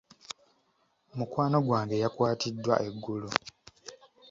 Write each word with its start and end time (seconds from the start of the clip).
Mukwano 1.17 1.57
gwange 1.65 1.95
yakwatiddwa 2.03 2.75
eggulo. 2.87 3.29